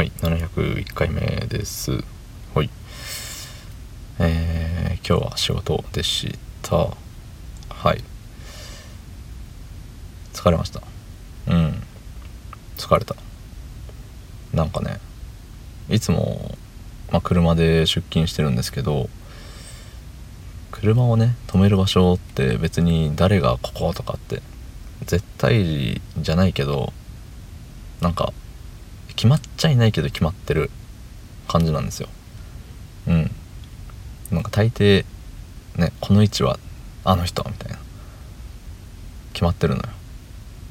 [0.00, 1.90] はい701回目です。
[2.54, 2.70] はい。
[4.18, 6.76] えー、今日は仕事でした。
[7.68, 8.02] はい。
[10.32, 10.80] 疲れました。
[11.48, 11.82] うん。
[12.78, 13.14] 疲れた。
[14.54, 15.00] なんかね
[15.90, 16.56] いつも、
[17.12, 19.10] まあ、車で出勤してるんですけど
[20.70, 24.40] 車をね止める場所って別に誰がこことかって
[25.04, 26.90] 絶対じゃないけど
[28.00, 28.32] なんか
[29.20, 30.70] 決まっちゃいないけど決まってる
[31.46, 32.08] 感じなんですよ。
[33.06, 33.30] うん。
[34.30, 35.04] なんか大抵
[35.76, 36.58] ねこの位置は
[37.04, 37.78] あの人みたいな。
[39.34, 39.88] 決まってるのよ。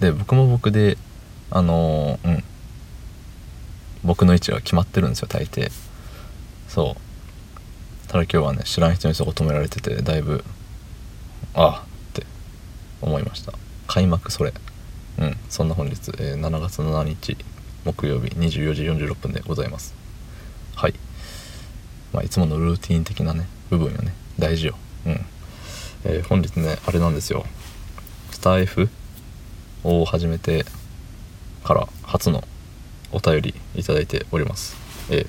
[0.00, 0.98] で僕も僕で
[1.50, 2.44] あのー、うん。
[4.04, 5.70] 僕の位置は決まってるんですよ大抵。
[6.68, 8.08] そう。
[8.08, 10.44] ただ今日はね知らん人にそこ止められててだいぶ
[11.54, 12.26] ああって
[13.00, 13.54] 思いました。
[13.86, 14.52] 開幕それ。
[15.18, 15.36] うん。
[15.48, 17.38] そんな本日、えー、7月7日。
[17.84, 19.94] 木曜日24時46分でございます。
[20.74, 20.94] はい。
[22.12, 25.12] まあ、いつものルーティン的なね部分よね大事ようん、
[26.04, 27.44] えー、本日ねあれなんですよ。
[28.30, 28.88] スタイフ
[29.82, 30.64] を始めて
[31.64, 32.44] から初の
[33.12, 34.76] お便りいただいております。
[35.10, 35.26] えー、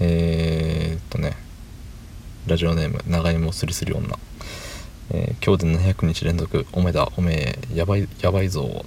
[0.00, 1.36] えー、っとね
[2.46, 4.18] ラジオネーム長芋すりすり女。
[5.12, 8.84] えー、今日で700日連続おめだおめえやばいやばいぞ。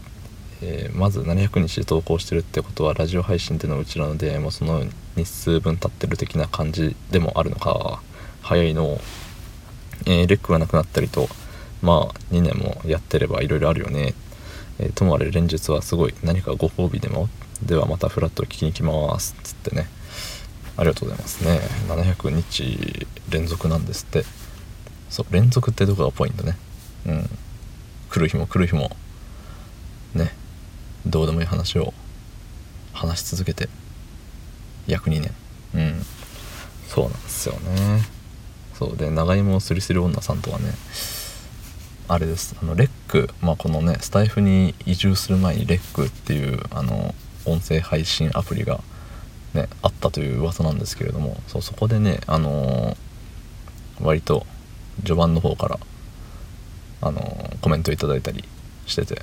[0.66, 4.86] えー、まず700日で投稿してるってことはラジオ配信でのうちらの出会いもその
[5.18, 8.02] 日数分経ってる的な感じでもあるのか
[8.42, 8.98] 早いの、
[10.06, 11.28] えー、レックがなくなったりと
[11.82, 14.14] まあ2年もやってればいろいろあるよね、
[14.80, 17.28] えー、ともあれ連日はすごい何かご褒美でも？
[17.66, 19.36] ではまたフラット聞きに来ます。
[19.44, 19.88] つってね。
[20.76, 21.60] ありがとうございますね。
[21.88, 24.24] 700日連続なんですって。
[25.10, 26.58] そう連続ってとこがポイントね。
[27.06, 27.30] うん。
[28.10, 28.96] 来る日も来る日も。
[30.14, 30.34] ね。
[31.06, 31.94] どうでもいい話を
[32.94, 33.70] 話し続けて
[34.88, 35.32] 約2年
[35.76, 36.06] うん。
[36.88, 38.04] そうなんですよね。
[38.78, 38.98] そう。
[38.98, 40.74] で長芋をすりすり女さんとはね
[42.08, 42.56] あれです。
[42.62, 47.16] あのレック、まあ、このねスタイフに移住する前にレックっていうあの
[47.46, 48.82] 音声配信アプリが
[49.54, 54.46] ねあったという噂なんですけれどもそうそこでねあのー、割と
[54.98, 55.80] 序盤の方から
[57.02, 58.44] あのー、コメントいただいたり
[58.86, 59.22] してて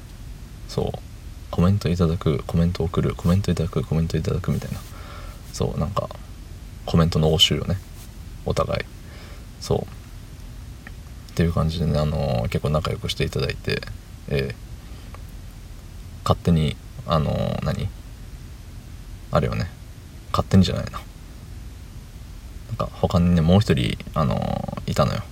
[0.69, 1.10] そう。
[1.51, 4.79] コメントいただくコメント送るコメントいただくコメントいただくみたいな。
[5.53, 6.09] そうなんか
[6.87, 7.77] コメントの応酬よね。
[8.47, 8.81] お互い。
[9.61, 9.81] そう。
[9.81, 9.85] っ
[11.35, 13.83] ていう感じでねあのー、結構仲良くしていただいて
[14.29, 14.55] えー、
[16.25, 17.89] 勝手にあのー、何？
[19.33, 19.71] あれよね。
[20.33, 20.93] 勝手にじゃないな。
[20.93, 25.23] なんか他にねもう一人あの、いたのよ。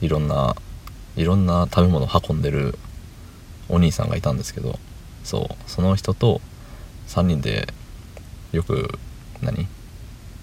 [0.00, 0.56] いろんな
[1.16, 2.78] いろんな食べ物運んでる
[3.72, 4.78] お兄さんがいたんですけど
[5.24, 6.40] そうその人と
[7.08, 7.66] 3人で
[8.52, 8.98] よく
[9.42, 9.66] 何？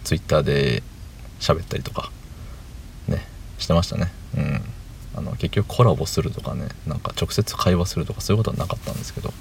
[0.04, 0.84] ツイッターで
[1.40, 2.12] 喋ったりとか
[3.08, 3.26] ね
[3.60, 4.12] してましたね。
[4.36, 4.62] うん。
[5.16, 9.32] あの結局コラボするとかねなんか直接会話するとかそういうことはなかったんですけど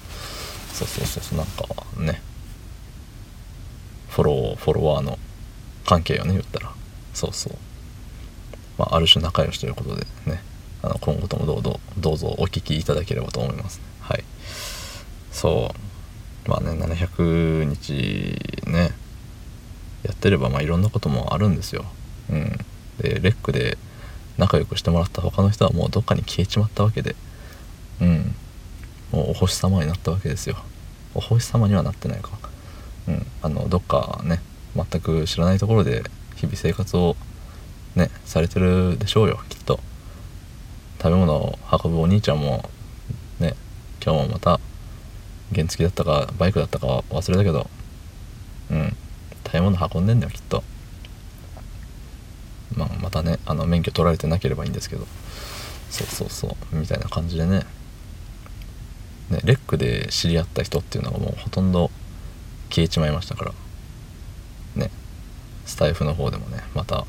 [0.73, 1.65] そうそうそうそうなんか
[1.99, 2.21] ね。
[4.09, 5.17] フォローフォロワーの
[5.85, 6.71] 関係よね言ったら。
[7.13, 7.53] そうそう。
[8.77, 10.41] まあある種仲良しということでね。
[10.81, 14.23] あの今後ともどうぞどうぞお聞きいただければと思います、はい。
[15.31, 15.73] そ
[16.45, 16.49] う。
[16.49, 18.91] まあね700日ね
[20.03, 21.85] やってればまあいろんなこともあるんですよ。
[22.29, 22.57] うん。
[22.99, 23.77] でレックで
[24.37, 27.15] 仲良くしてもらった他の人はもうどっかに消えちまったわけで。
[28.01, 28.35] うん。
[29.11, 30.57] もうお星様になったわけですよ。
[31.13, 32.31] お星様にはなってないか。
[33.07, 33.25] うん。
[33.41, 34.41] あのどっかね
[34.75, 36.03] 全く知らないところで
[36.35, 37.17] 日々生活を
[37.95, 39.79] ねされてるでしょうよきっと。
[41.71, 42.67] 運ぶお兄ちゃんも
[43.39, 43.55] ね
[44.03, 44.59] 今日もまた
[45.53, 47.69] 原付だったかバイクだったか忘れたけど
[48.71, 48.95] うん
[49.45, 50.63] 食べ物運んでんだよきっと。
[52.75, 55.07] まあまたねあの免許取られてなければいいんですけど
[55.89, 57.65] そうそうそうみたいな感じでね。
[59.31, 61.89] ねレックで知り合った人っていうのがもうほとんど
[62.69, 63.51] 消えちまいましたから。
[64.75, 64.91] ね
[65.65, 67.05] スタイフの方でもねまた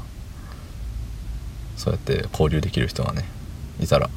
[1.77, 3.25] そうやって交流できる人がね
[3.81, 4.09] いたら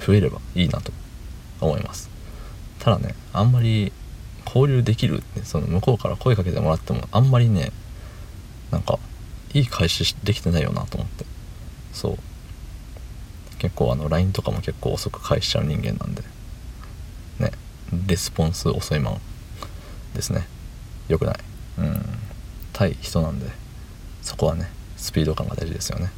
[0.00, 0.92] 増えればいいなと
[1.60, 2.10] 思います。
[2.78, 3.92] ただねあんまり
[4.46, 7.72] 交流できるってその向こうから声かけてもらってもあんまりね
[8.70, 8.98] なんか
[9.54, 11.24] いい開始できてないよなと思って。
[11.92, 12.18] そう。
[13.58, 16.22] 結構あの LINE とかも結構遅く返しちゃう人間なんで。
[17.38, 17.52] ね。
[18.06, 19.18] レスポンス遅いまま
[20.14, 20.46] ですね。
[21.08, 21.38] 良くない。
[21.78, 22.02] うん。
[22.72, 23.46] 対人なんで。
[24.20, 26.10] そこはねスピード感が大事ですよね。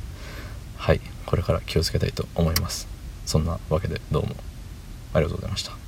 [0.76, 1.00] はい。
[1.26, 2.88] これから気をつけたいと思います。
[3.28, 4.34] そんなわけでどうも
[5.12, 5.87] ありがとうございました。